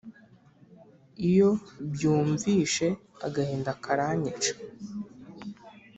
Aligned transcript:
Iyo 1.29 1.49
byumvishe 1.93 2.87
agahinda 3.27 3.71
karanyica 3.83 4.53